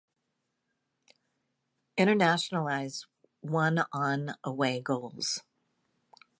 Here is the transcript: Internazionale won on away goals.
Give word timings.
Internazionale 1.95 3.05
won 3.43 3.83
on 3.93 4.33
away 4.43 4.79
goals. 4.81 5.43